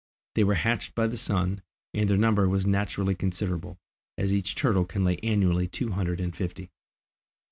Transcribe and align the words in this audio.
They 0.33 0.43
were 0.43 0.55
hatched 0.55 0.95
by 0.95 1.05
the 1.05 1.15
sun, 1.15 1.61
and 1.93 2.09
their 2.09 2.17
number 2.17 2.49
was 2.49 2.65
naturally 2.65 3.13
considerable, 3.13 3.77
as 4.17 4.33
each 4.33 4.55
turtle 4.55 4.83
can 4.85 5.03
lay 5.05 5.17
annually 5.17 5.67
two 5.67 5.91
hundred 5.91 6.19
and 6.19 6.35
fifty. 6.35 6.71